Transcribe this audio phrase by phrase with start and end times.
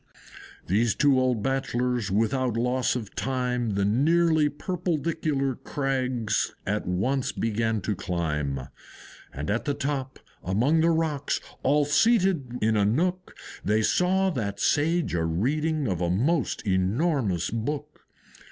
[0.65, 7.81] Those two old Bachelors without loss of time The nearly purpledicular crags at once began
[7.81, 8.61] to climb;
[9.31, 14.59] And at the top, among the rocks, all seated in a nook, They saw that
[14.59, 18.01] Sage a reading of a most enormous book.